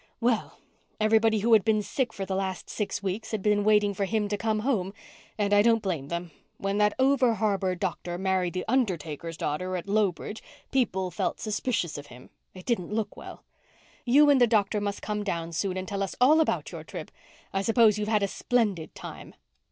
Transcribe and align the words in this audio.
"Well, 0.19 0.57
everybody 0.99 1.41
who 1.41 1.53
has 1.53 1.61
been 1.61 1.83
sick 1.83 2.11
for 2.11 2.25
the 2.25 2.33
last 2.35 2.71
six 2.71 3.03
weeks 3.03 3.29
has 3.29 3.39
been 3.39 3.63
waiting 3.63 3.93
for 3.93 4.05
him 4.05 4.27
to 4.29 4.35
come 4.35 4.61
home—and 4.61 5.53
I 5.53 5.61
don't 5.61 5.83
blame 5.83 6.07
them. 6.07 6.31
When 6.57 6.79
that 6.79 6.95
over 6.97 7.35
harbour 7.35 7.75
doctor 7.75 8.17
married 8.17 8.53
the 8.53 8.65
undertaker's 8.67 9.37
daughter 9.37 9.77
at 9.77 9.87
Lowbridge 9.87 10.41
people 10.71 11.11
felt 11.11 11.39
suspicious 11.39 11.99
of 11.99 12.07
him. 12.07 12.31
It 12.55 12.65
didn't 12.65 12.91
look 12.91 13.15
well. 13.15 13.43
You 14.03 14.31
and 14.31 14.41
the 14.41 14.47
doctor 14.47 14.81
must 14.81 15.03
come 15.03 15.23
down 15.23 15.51
soon 15.51 15.77
and 15.77 15.87
tell 15.87 16.01
us 16.01 16.15
all 16.19 16.39
about 16.41 16.71
your 16.71 16.83
trip. 16.83 17.11
I 17.53 17.61
suppose 17.61 17.99
you've 17.99 18.07
had 18.07 18.23
a 18.23 18.27
splendid 18.27 18.95
time." 18.95 19.35